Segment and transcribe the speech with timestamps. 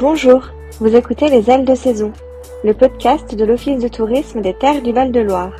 [0.00, 0.48] Bonjour,
[0.80, 2.10] vous écoutez Les Ailes de Saison,
[2.64, 5.52] le podcast de l'Office de tourisme des terres du Val-de-Loire.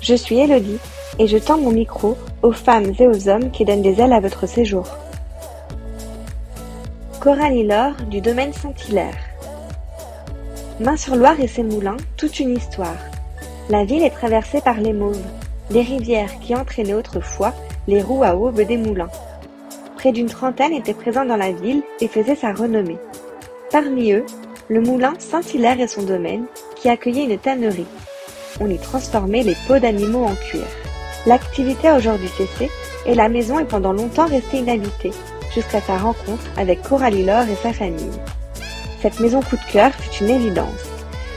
[0.00, 0.78] Je suis Elodie
[1.18, 4.20] et je tends mon micro aux femmes et aux hommes qui donnent des ailes à
[4.20, 4.86] votre séjour.
[7.20, 9.18] Coralie Laure du domaine Saint-Hilaire.
[10.80, 12.96] Main-sur-Loire et ses moulins, toute une histoire.
[13.68, 15.20] La ville est traversée par les Mauves,
[15.68, 17.52] des rivières qui entraînaient autrefois
[17.86, 19.10] les roues à aube des moulins.
[19.96, 22.96] Près d'une trentaine étaient présents dans la ville et faisaient sa renommée.
[23.74, 24.24] Parmi eux,
[24.68, 26.44] le moulin Saint-Hilaire et son domaine,
[26.76, 27.88] qui accueillait une tannerie.
[28.60, 30.62] On y transformait les peaux d'animaux en cuir.
[31.26, 32.70] L'activité a aujourd'hui cessé
[33.04, 35.10] et la maison est pendant longtemps restée inhabitée,
[35.52, 38.20] jusqu'à sa rencontre avec Coralie Laure et sa famille.
[39.02, 40.88] Cette maison coup de cœur fut une évidence.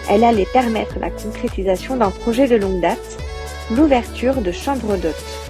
[0.08, 3.18] Elle allait permettre la concrétisation d'un projet de longue date,
[3.76, 5.50] l'ouverture de chambres d'hôtes.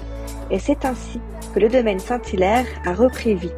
[0.50, 1.20] Et c'est ainsi
[1.54, 3.52] que le domaine Saint-Hilaire a repris vie.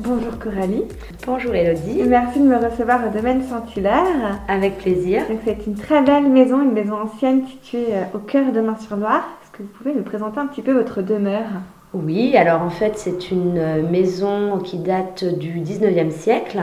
[0.00, 0.82] Bonjour Coralie.
[1.24, 2.02] Bonjour Elodie.
[2.02, 4.40] Merci de me recevoir au domaine Saint-Hilaire.
[4.48, 5.22] Avec plaisir.
[5.44, 9.22] C'est une très belle maison, une maison ancienne située euh, au cœur de Main-sur-Loire.
[9.40, 11.46] Est-ce que vous pouvez me présenter un petit peu votre demeure?
[11.92, 16.60] Oui, alors en fait c'est une euh, maison qui date du 19e siècle.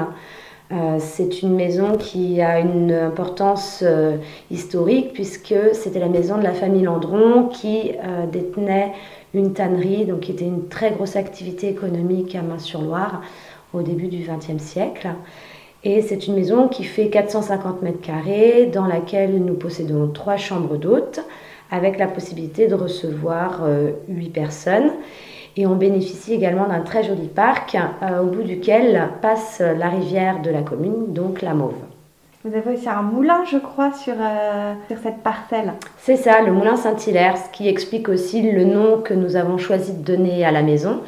[0.72, 3.84] Euh, c'est une maison qui a une importance
[4.50, 7.92] historique puisque c'était la maison de la famille Landron qui
[8.32, 8.94] détenait
[9.34, 13.22] une tannerie, donc qui était une très grosse activité économique à Main-sur-Loire
[13.74, 15.10] au début du XXe siècle.
[15.84, 20.78] Et c'est une maison qui fait 450 mètres carrés, dans laquelle nous possédons trois chambres
[20.78, 21.22] d'hôtes,
[21.72, 24.92] avec la possibilité de recevoir euh, huit personnes.
[25.58, 30.42] Et on bénéficie également d'un très joli parc, euh, au bout duquel passe la rivière
[30.42, 31.76] de la commune, donc la Mauve.
[32.44, 35.74] Vous avez aussi un moulin, je crois, sur, euh, sur cette parcelle.
[36.00, 39.94] C'est ça, le moulin Saint-Hilaire, ce qui explique aussi le nom que nous avons choisi
[39.94, 41.02] de donner à la maison.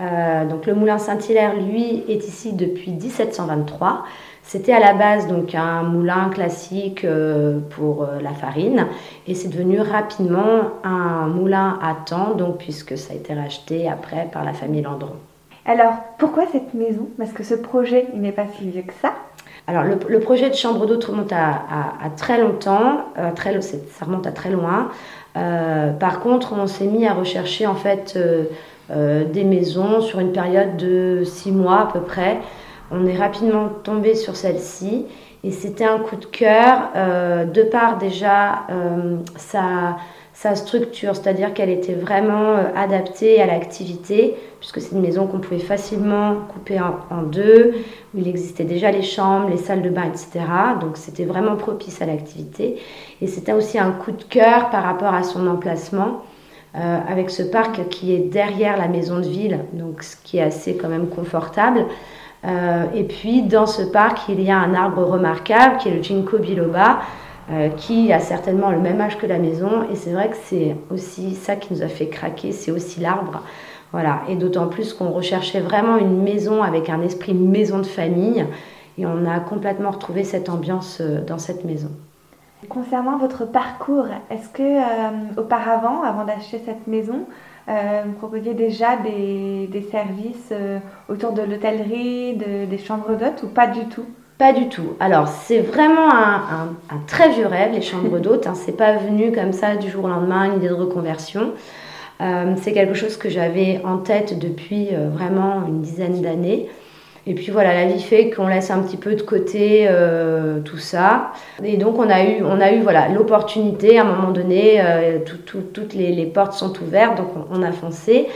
[0.00, 4.04] Euh, donc le moulin Saint-Hilaire, lui, est ici depuis 1723.
[4.48, 8.86] C'était à la base donc un moulin classique euh, pour la farine
[9.26, 14.26] et c'est devenu rapidement un moulin à temps, donc puisque ça a été racheté après
[14.32, 15.16] par la famille Landron.
[15.66, 17.08] Alors pourquoi cette maison?
[17.18, 19.12] Parce que ce projet, il n'est pas si vieux que ça?
[19.68, 21.60] Alors, le, projet de chambre d'hôte remonte à,
[22.16, 24.88] très longtemps, euh, très, ça remonte à très loin.
[25.36, 30.32] Euh, par contre, on s'est mis à rechercher en fait euh, des maisons sur une
[30.32, 32.38] période de six mois à peu près.
[32.90, 35.06] On est rapidement tombé sur celle-ci
[35.44, 38.66] et c'était un coup de cœur de par déjà
[39.36, 39.96] sa
[40.40, 45.40] sa structure, c'est-à-dire qu'elle était vraiment euh, adaptée à l'activité, puisque c'est une maison qu'on
[45.40, 47.74] pouvait facilement couper en, deux,
[48.14, 50.44] où il existait déjà les chambres, les salles de bain, etc.
[50.80, 52.80] Donc c'était vraiment propice à l'activité.
[53.20, 56.22] Et c'était aussi un coup de cœur par rapport à son emplacement,
[56.76, 60.42] euh, avec ce parc qui est derrière la maison de ville, donc ce qui est
[60.42, 61.84] assez quand même confortable.
[62.44, 66.02] Euh, et puis dans ce parc, il y a un arbre remarquable qui est le
[66.02, 67.00] Ginkgo biloba,
[67.50, 69.84] euh, qui a certainement le même âge que la maison.
[69.92, 73.42] Et c'est vrai que c'est aussi ça qui nous a fait craquer, c'est aussi l'arbre.
[73.92, 74.22] Voilà.
[74.28, 78.44] Et d'autant plus qu'on recherchait vraiment une maison avec un esprit maison de famille.
[78.98, 81.90] Et on a complètement retrouvé cette ambiance euh, dans cette maison.
[82.68, 87.26] Concernant votre parcours, est-ce que euh, auparavant, avant d'acheter cette maison,
[87.68, 90.54] vous proposiez déjà des, services
[91.10, 94.06] autour de l'hôtellerie, des chambres d'hôtes ou pas du tout?
[94.38, 94.94] Pas du tout.
[95.00, 96.68] Alors, c'est vraiment un,
[97.08, 98.46] très vieux rêve, les chambres d'hôtes.
[98.46, 98.54] Hein.
[98.54, 101.54] C'est pas venu comme ça du jour au lendemain, une idée de reconversion.
[102.20, 106.68] Euh, c'est quelque chose que j'avais en tête depuis euh, vraiment une dizaine d'années.
[107.28, 110.78] Et puis voilà, la vie fait qu'on laisse un petit peu de côté euh, tout
[110.78, 111.32] ça.
[111.62, 114.82] Et donc on a eu, on a eu voilà l'opportunité à un moment donné,
[115.46, 118.26] toutes les, portes sont ouvertes, donc on a foncé.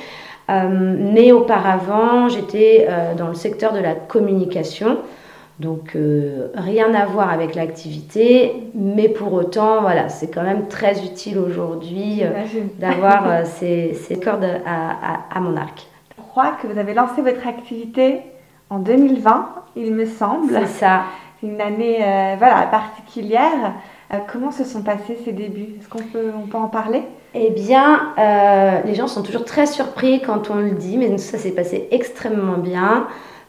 [0.49, 2.87] mais auparavant, j'étais
[3.17, 4.99] dans le secteur de la communication.
[5.63, 11.05] Donc euh, rien à voir avec l'activité, mais pour autant, voilà, c'est quand même très
[11.05, 12.31] utile aujourd'hui euh,
[12.81, 15.87] d'avoir euh, ces, cordes à, mon arc.
[16.17, 18.21] Je crois que vous avez lancé votre activité
[18.73, 20.53] en 2020, il me semble.
[20.53, 21.03] C'est ça.
[21.43, 21.99] Une année
[22.39, 23.75] voilà, particulière.
[24.31, 25.75] comment se sont passés ces débuts?
[25.79, 27.03] Est-ce qu'on peut, on peut en parler?
[27.35, 28.13] Eh bien,
[28.85, 32.59] les gens sont toujours très surpris quand on le dit, mais ça s'est passé extrêmement
[32.59, 33.09] bien.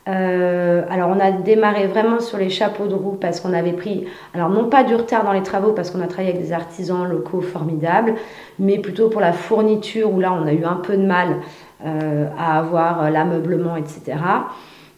[0.10, 4.06] Euh, alors on a démarré vraiment sur les chapeaux de roue parce qu'on avait pris,
[4.34, 7.08] alors non pas du retard dans les travaux parce qu'on a travaillé avec des artisans
[7.08, 8.16] locaux formidables,
[8.60, 11.38] mais plutôt pour la fourniture où là on a eu un peu de mal
[11.86, 14.18] euh, à avoir l'ameublement, etc.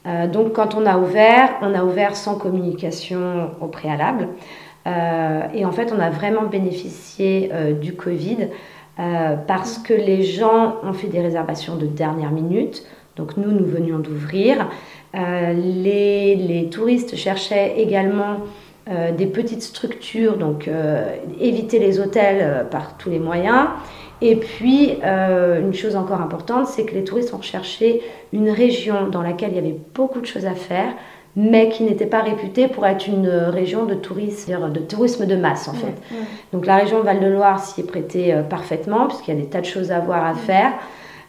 [0.05, 4.29] Euh, donc quand on a ouvert, on a ouvert sans communication au préalable.
[5.55, 8.49] et en fait on a vraiment bénéficié du Covid
[9.47, 12.85] parce que les gens ont fait des réservations de dernière minute.
[13.15, 14.69] Donc nous, nous venions d'ouvrir.
[15.15, 18.41] les, les, touristes cherchaient également
[18.87, 20.69] des petites structures, donc
[21.39, 23.67] éviter les hôtels par tous les moyens.
[24.21, 28.01] Et puis, euh, une chose encore importante, c'est que les touristes ont recherché
[28.31, 30.93] une région dans laquelle il y avait beaucoup de choses à faire,
[31.35, 35.67] mais qui n'était pas réputée pour être une région de tourisme, de tourisme de masse
[35.67, 35.93] en fait.
[36.53, 39.65] Donc la région Val-de-Loire s'y est prêtée euh, parfaitement, puisqu'il y a des tas de
[39.65, 40.71] choses à voir, à faire.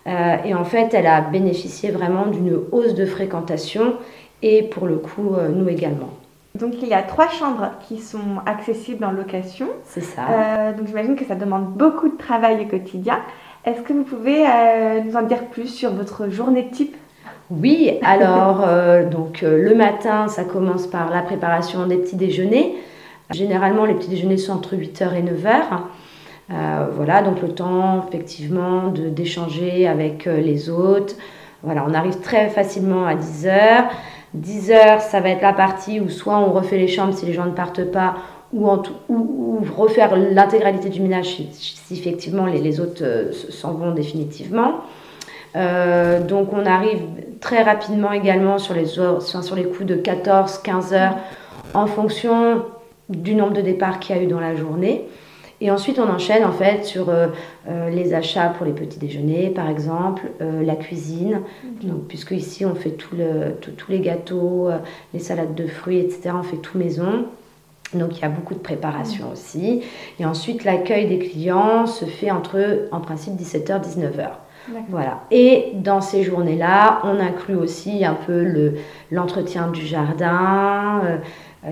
[0.06, 3.94] Euh, et en fait, elle a bénéficié vraiment d'une hausse de fréquentation,
[4.42, 6.10] et pour le coup, nous également.
[6.58, 9.68] Donc il y a trois chambres qui sont accessibles en location.
[9.84, 10.22] C'est ça.
[10.30, 13.18] Euh, donc j'imagine que ça demande beaucoup de travail au quotidien.
[13.64, 16.96] Est-ce que vous pouvez euh, nous en dire plus sur votre journée type?
[17.50, 22.74] Oui, alors euh, donc le matin, ça commence par la préparation des petits déjeuners.
[23.30, 26.90] Généralement, les petits déjeuners sont entre 8h et 9h.
[26.92, 31.16] voilà, donc le temps effectivement d'échanger avec les hôtes.
[31.62, 33.20] Voilà, on arrive très facilement à 10h.
[33.20, 33.90] 10 heures,
[34.42, 37.52] ça va être la partie où soit on refait les chambres si les gens ne
[37.52, 38.16] partent pas,
[38.52, 44.80] ou, en ou, refaire l'intégralité du ménage si, effectivement les, autres euh, s'en vont définitivement.
[45.56, 47.00] Euh, donc on arrive
[47.40, 51.16] très rapidement également sur les, sur les coups de 14-15 heures
[51.74, 52.62] en fonction
[53.08, 55.06] du nombre de départs qu'il y a eu dans la journée.
[55.60, 57.28] Et ensuite, on enchaîne en fait sur euh,
[57.68, 61.40] euh, les achats pour les petits déjeuners, par exemple, euh, la cuisine.
[61.82, 64.68] Donc, puisque ici, on fait tout le, tous les gâteaux,
[65.14, 66.30] les salades de fruits, etc.
[66.34, 67.26] On fait tout maison.
[67.94, 69.82] Donc, il y a beaucoup de préparation aussi.
[70.20, 74.28] Et ensuite, l'accueil des clients se fait entre, en principe, 17h, 19h.
[74.88, 75.20] Voilà.
[75.30, 78.74] Et dans ces journées-là, on inclut aussi un peu
[79.12, 81.02] l'entretien du jardin,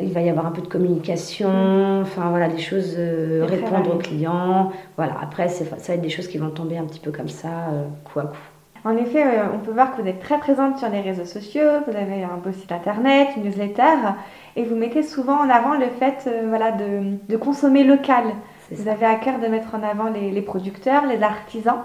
[0.02, 3.99] il va y avoir un peu de communication, enfin voilà, des choses, euh, répondre aux
[3.99, 4.73] clients.
[4.96, 7.49] Voilà, après, ça va être des choses qui vont tomber un petit peu comme ça,
[7.73, 8.37] euh, coup à coup.
[8.85, 9.25] En effet,
[9.55, 12.37] on peut voir que vous êtes très présente sur les réseaux sociaux, vous avez un
[12.37, 14.12] beau site internet, une newsletter,
[14.56, 18.25] et vous mettez souvent en avant le fait voilà, de, de, consommer local.
[18.70, 21.81] Vous avez à cœur de mettre en avant les, les producteurs, les artisans.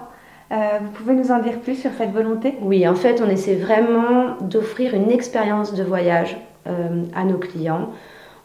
[0.50, 2.58] vous pouvez nous en dire plus sur cette volonté?
[2.60, 7.90] Oui, en fait, on essaie vraiment d'offrir une expérience de voyage euh, à nos clients.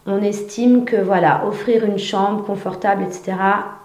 [0.06, 3.36] On estime que voilà, offrir une chambre confortable, etc.,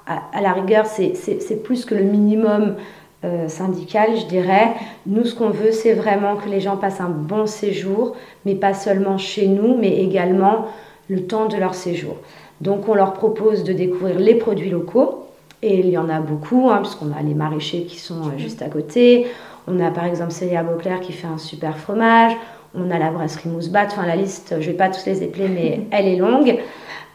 [0.07, 2.75] à, la rigueur, c'est plus que le minimum
[3.24, 4.74] euh, syndical, je dirais.
[5.06, 8.74] Nous, ce qu'on veut, c'est vraiment que les gens passent un bon séjour, mais pas
[8.74, 10.68] seulement chez nous, mais également
[11.07, 12.18] le temps de leur séjour.
[12.62, 15.28] Donc, on leur propose de découvrir les produits locaux,
[15.63, 18.62] et il y en a beaucoup, hein, puisqu'on a les maraîchers qui sont euh, juste
[18.62, 19.28] à côté.
[19.68, 22.33] On a par exemple Célia Beauclerc qui fait un super fromage
[22.75, 25.47] on a la brasserie Moussebat, enfin la liste, je ne vais pas tous les épeler,
[25.47, 26.57] mais elle est longue.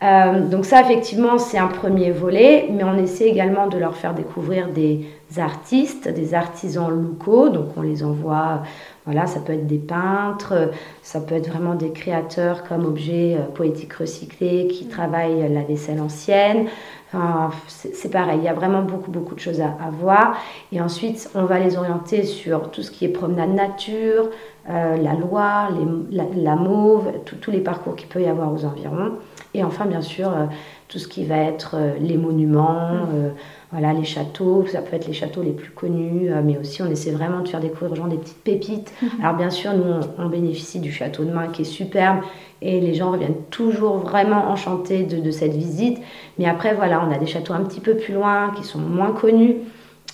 [0.02, 4.12] Euh, donc ça, effectivement, c'est un premier volet, mais on essaie également de leur faire
[4.12, 5.06] découvrir des
[5.38, 8.62] artistes, des artisans locaux, donc on les envoie,
[9.06, 10.70] voilà, ça peut être des peintres,
[11.02, 16.00] ça peut être vraiment des créateurs comme objets euh, poétiques recyclés qui travaillent la vaisselle
[16.00, 16.66] ancienne.
[17.12, 20.36] Enfin, c'est pareil, il y a vraiment beaucoup, beaucoup de choses à, à, voir.
[20.72, 24.30] Et ensuite, on va les orienter sur tout ce qui est promenade nature,
[24.68, 25.70] euh, la Loire,
[26.10, 29.12] la, Mauve, tous les parcours qu'il peut y avoir aux environs.
[29.54, 30.46] Et enfin, bien sûr, euh,
[30.88, 33.30] tout ce qui va être euh, les monuments, mm.
[33.70, 34.66] voilà, les châteaux.
[34.66, 37.60] Ça peut être les châteaux les plus connus, mais aussi on essaie vraiment de faire
[37.60, 38.92] découvrir aux gens des petites pépites.
[39.00, 39.22] Mm-hmm.
[39.22, 42.18] Alors, bien sûr, nous, on, bénéficie du château de Main qui est superbe
[42.66, 45.98] et les gens reviennent toujours vraiment enchantés de, de cette visite.
[46.38, 49.12] Mais après, voilà, on a des châteaux un petit peu plus loin qui sont moins
[49.12, 49.56] connus.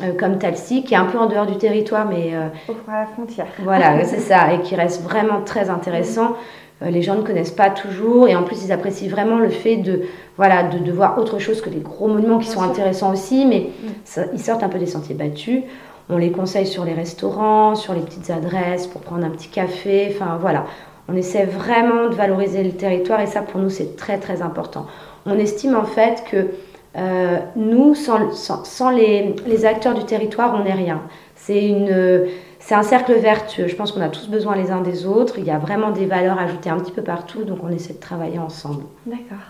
[0.02, 2.30] Euh, comme Talsi, qui est un peu en dehors du territoire, mais...
[2.32, 2.48] Euh,
[2.88, 3.46] à la frontière.
[3.62, 6.34] Voilà, c'est ça, et qui reste vraiment très intéressant.
[6.80, 9.76] Euh, les gens ne connaissent pas toujours, et en plus, ils apprécient vraiment le fait
[9.76, 10.04] de,
[10.38, 13.68] voilà, de, de voir autre chose que les gros monuments qui sont intéressants aussi, mais
[14.16, 14.22] mm.
[14.32, 15.62] ils sortent un peu des sentiers battus.
[16.08, 20.14] On les conseille sur les restaurants, sur les petites adresses, pour prendre un petit café,
[20.14, 20.64] enfin voilà.
[21.08, 24.86] On essaie vraiment de valoriser le territoire, et ça, pour nous, c'est très, très important.
[25.26, 26.48] On estime en fait que
[26.96, 31.02] euh, nous, sans, les, acteurs du territoire, on n'est rien.
[31.34, 31.74] C'est
[32.64, 33.66] c'est un cercle vertueux.
[33.66, 35.34] Je pense qu'on a tous besoin les uns des autres.
[35.38, 37.98] Il y a vraiment des valeurs ajoutées un petit peu partout, donc on essaie de
[37.98, 38.84] travailler ensemble.
[39.04, 39.44] D'accord.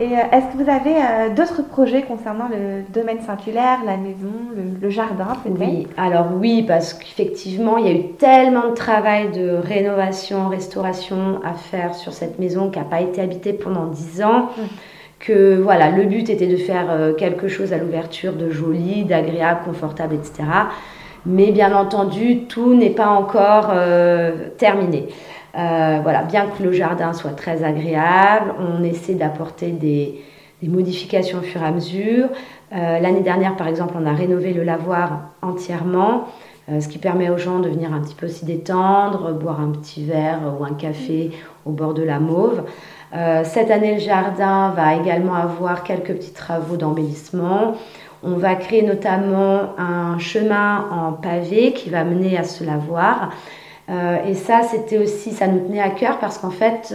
[0.00, 4.32] Et euh, est-ce que vous avez euh, d'autres projets concernant le domaine saint-hilaire, la maison,
[4.80, 5.60] le, jardin peut-être?
[5.60, 11.40] Oui, alors oui, parce qu'effectivement, il y a eu tellement de travail de rénovation, restauration
[11.44, 14.50] à faire sur cette maison qui n'a pas été habitée pendant dix ans
[15.18, 19.60] que voilà, le but était de faire euh, quelque chose à l'ouverture de joli, d'agréable,
[19.64, 20.44] confortable, etc.
[21.26, 25.08] Mais bien entendu, tout n'est pas encore euh, terminé.
[25.56, 30.22] Euh, voilà, bien que le jardin soit très agréable, on essaie d'apporter des,
[30.62, 32.28] modifications au fur et à mesure.
[32.72, 36.26] L'année dernière, par exemple, on a rénové le lavoir entièrement.
[36.68, 40.04] ce qui permet aux gens de venir un petit peu s'y détendre, boire un petit
[40.04, 41.30] verre ou un café
[41.64, 42.64] au bord de la Mauve.
[43.44, 47.76] cette année, le jardin va également avoir quelques petits travaux d'embellissement.
[48.24, 53.30] On va créer notamment un chemin en pavé qui va mener à ce lavoir.
[53.90, 56.94] Euh, et ça, c'était aussi, ça nous tenait à cœur parce qu'en fait,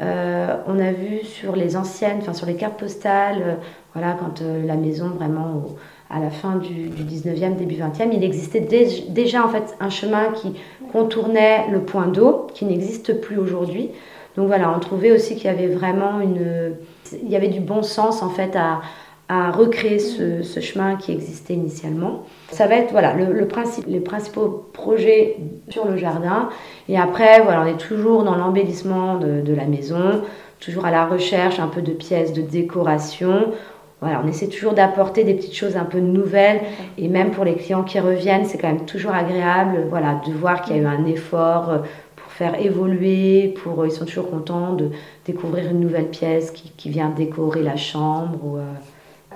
[0.00, 3.54] euh, on a vu sur les anciennes, enfin sur les cartes postales, euh,
[3.94, 5.64] voilà, quand la maison vraiment
[6.10, 8.66] à la fin du, 19e, début 20e, il existait
[9.08, 10.54] déjà en fait un chemin qui
[10.92, 13.90] contournait le point d'eau, qui n'existe plus aujourd'hui.
[14.36, 16.76] Donc voilà, on trouvait aussi qu'il y avait vraiment une,
[17.22, 18.80] il y avait du bon sens en fait à,
[19.28, 22.24] à recréer ce, chemin qui existait initialement.
[22.50, 25.36] Ça va être voilà, le, principe, les principaux projets
[25.68, 26.48] sur le jardin.
[26.88, 30.22] Et après, voilà, on est toujours dans l'embellissement de, la maison,
[30.60, 33.52] toujours à la recherche un peu de pièces de décoration.
[34.00, 36.60] Voilà, on essaie toujours d'apporter des petites choses un peu nouvelles.
[36.96, 40.62] Et même pour les clients qui reviennent, c'est quand même toujours agréable voilà, de voir
[40.62, 41.78] qu'il y a eu un effort euh,
[42.16, 43.54] pour faire évoluer.
[43.62, 44.90] Pour, ils sont toujours contents de
[45.26, 48.38] découvrir une nouvelle pièce qui, qui vient décorer la chambre.
[48.44, 48.62] Ou, euh,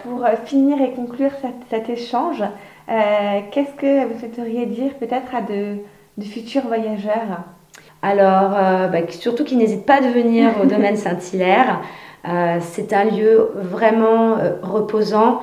[0.02, 1.30] pour euh, finir et conclure
[1.70, 5.78] cet, échange, euh, qu'est-ce que vous souhaiteriez dire peut-être à de,
[6.22, 7.44] futurs voyageurs?
[8.02, 11.80] Alors, euh, bah, surtout qu'ils n'hésitent pas à venir au domaine Saint-Hilaire.
[12.60, 15.40] c'est un lieu vraiment reposant.